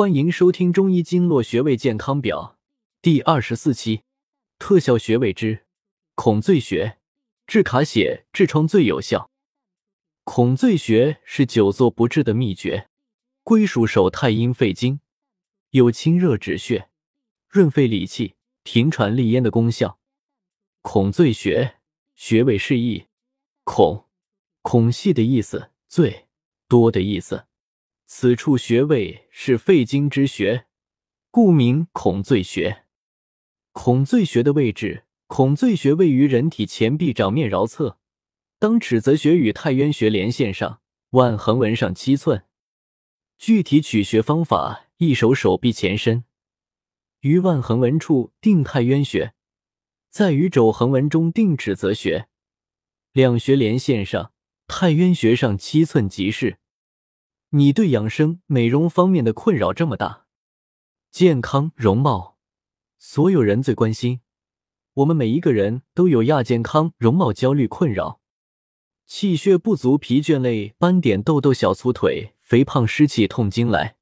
[0.00, 2.56] 欢迎收听《中医经络穴位健康表》
[3.02, 4.00] 第二十四期，
[4.58, 5.66] 特效穴位之
[6.14, 6.96] 孔最穴，
[7.46, 9.30] 治卡血、痔疮最有效。
[10.24, 12.88] 孔最穴是久坐不治的秘诀，
[13.42, 15.00] 归属手太阴肺经，
[15.72, 16.88] 有清热止血、
[17.46, 19.98] 润肺理气、平喘利咽的功效。
[20.80, 21.74] 孔最穴
[22.14, 23.04] 穴位释义：
[23.64, 24.06] 孔，
[24.62, 26.26] 孔隙的意思；最，
[26.68, 27.44] 多的意思。
[28.12, 30.66] 此处穴位是肺经之穴，
[31.30, 32.84] 故名孔最穴。
[33.70, 38.00] 孔最穴的位置，孔最穴位于人体前臂掌面桡侧，
[38.58, 42.42] 当尺泽穴与太渊穴连线上，腕横纹上七寸。
[43.38, 46.24] 具体取穴方法：一手手臂前伸，
[47.20, 49.34] 于腕横纹处定太渊穴，
[50.10, 52.26] 在于肘横纹中定尺泽穴，
[53.12, 54.32] 两穴连线上，
[54.66, 56.58] 太渊穴上七寸即是。
[57.52, 60.26] 你对养生美容方面的困扰这么大，
[61.10, 62.36] 健康容貌，
[62.96, 64.20] 所有人最关心。
[64.94, 68.20] 我们每一个人都有亚健康、容貌焦虑困扰，
[69.04, 73.96] 气血不足、疲倦类、斑点、痘痘、小粗腿、肥胖、湿气、痛经来。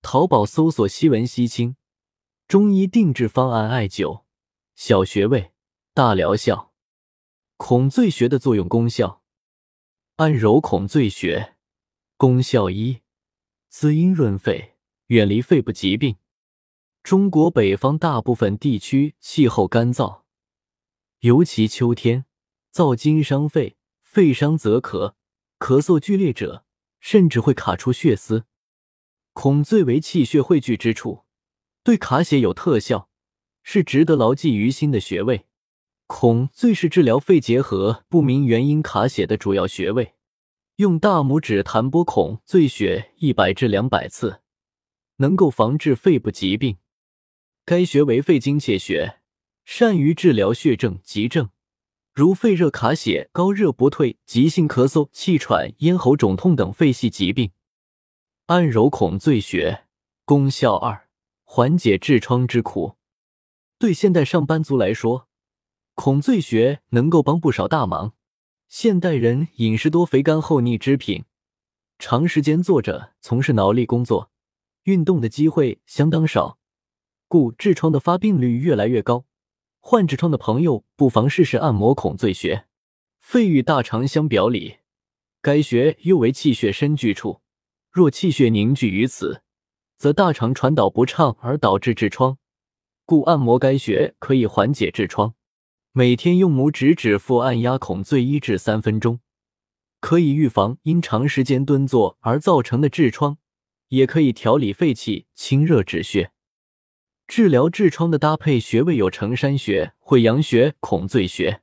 [0.00, 1.74] 淘宝搜索“西文西青”，
[2.46, 4.22] 中医定制方案，艾灸
[4.76, 5.50] 小穴位，
[5.92, 6.72] 大疗效。
[7.56, 9.22] 孔最穴的作用功效，
[10.16, 11.56] 按揉孔最穴。
[12.22, 13.00] 功效一：
[13.68, 14.76] 滋阴润肺，
[15.08, 16.18] 远离肺部疾病。
[17.02, 20.20] 中国北方大部分地区气候干燥，
[21.18, 22.24] 尤其秋天，
[22.72, 25.14] 燥金伤肺，肺伤则咳，
[25.58, 26.64] 咳嗽剧烈者
[27.00, 28.44] 甚至会卡出血丝。
[29.32, 31.24] 孔最为气血汇聚之处，
[31.82, 33.08] 对卡血有特效，
[33.64, 35.46] 是值得牢记于心的穴位。
[36.06, 40.14] 孔最是治疗肺结核不明原因卡血的主要穴位。
[40.76, 44.40] 用大拇指弹拨孔最穴一百至两百次，
[45.16, 46.78] 能够防治肺部疾病。
[47.66, 49.20] 该穴为肺经切穴，
[49.66, 51.50] 善于治疗血症急症，
[52.14, 57.52] 如肺热卡血、高热不退、急性咳嗽、气喘、咽喉肿痛等肺系疾病。
[58.46, 59.84] 按揉孔最穴，
[60.24, 61.06] 功效二：
[61.44, 62.96] 缓解痔疮之苦。
[63.78, 65.28] 对现代上班族来说，
[65.94, 68.14] 孔最穴能够帮不少大忙。
[68.74, 71.26] 现代人饮食多肥甘厚腻之品，
[71.98, 74.30] 长时间坐着从事脑力工作，
[74.84, 76.58] 运动的机会相当少，
[77.28, 79.26] 故痔疮的发病率越来越高。
[79.78, 82.64] 患痔疮的朋友不妨试试按摩孔最穴。
[83.18, 84.78] 肺与大肠相表里，
[85.42, 87.42] 该穴又为气血深聚处，
[87.90, 89.42] 若气血凝聚于此，
[89.98, 92.38] 则大肠传导不畅而导致痔疮，
[93.04, 95.34] 故按摩该穴可以缓解痔疮。
[95.94, 99.20] 每天用拇指指腹按压孔最一至三分钟，
[100.00, 103.36] 可以预防因长时间蹲坐而造成的痔疮，
[103.88, 106.32] 也可以调理肺气、清热止血。
[107.28, 111.60] 治疗痔疮的搭配穴位有承山穴、会阳穴、孔最穴。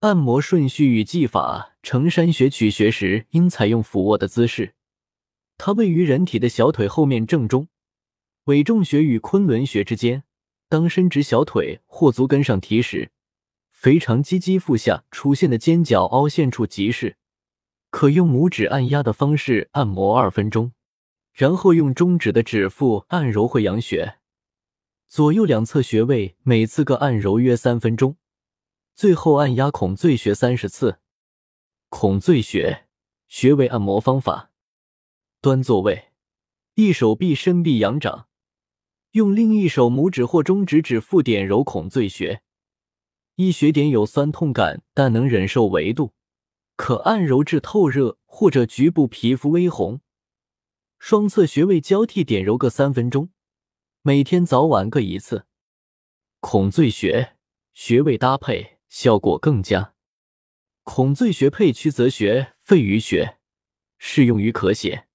[0.00, 4.74] 按摩顺序与技法：承山穴取穴时应采用俯卧的姿势，
[5.58, 7.68] 它位于人体的小腿后面正中，
[8.44, 10.24] 委中穴与昆仑穴之间。
[10.70, 13.10] 当伸直小腿或足跟上提时。
[13.76, 17.18] 肥肠肌肌腹下出现的尖角凹陷处即是，
[17.90, 20.72] 可用拇指按压的方式按摩二分钟，
[21.34, 24.16] 然后用中指的指腹按揉会阳穴，
[25.06, 28.16] 左右两侧穴位每次各按揉约三分钟，
[28.94, 30.98] 最后按压孔最穴三十次。
[31.90, 32.86] 孔最穴
[33.28, 34.50] 穴位按摩方法：
[35.42, 36.06] 端坐位，
[36.76, 38.26] 一手臂伸臂仰掌，
[39.12, 42.42] 用另一手拇指或中指指腹点揉孔最穴。
[43.36, 46.14] 一穴点有酸痛感，但能忍受维度，
[46.74, 50.00] 可按揉至透热或者局部皮肤微红。
[50.98, 53.28] 双侧穴位交替点揉个三分钟，
[54.00, 55.44] 每天早晚各一次。
[56.40, 57.36] 孔最穴
[57.74, 59.92] 穴位搭配效果更佳。
[60.82, 63.36] 孔最穴配曲泽穴、肺俞穴，
[63.98, 65.08] 适用于咳血。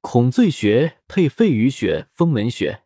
[0.00, 2.84] 孔最穴配肺俞穴、风门穴，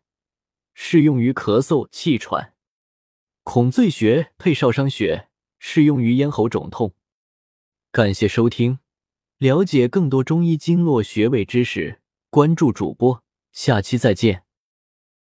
[0.73, 2.55] 适用于咳嗽、气喘。
[3.49, 6.93] 孔最穴配少商穴，适用于咽喉肿痛。
[7.93, 8.79] 感谢收听，
[9.37, 13.23] 了解更多中医经络穴位知识，关注主播，
[13.53, 14.46] 下期再见。